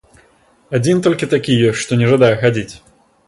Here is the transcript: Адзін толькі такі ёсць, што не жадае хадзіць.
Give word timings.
Адзін 0.77 1.03
толькі 1.07 1.29
такі 1.35 1.57
ёсць, 1.71 1.79
што 1.83 1.99
не 2.01 2.09
жадае 2.13 2.33
хадзіць. 2.45 2.73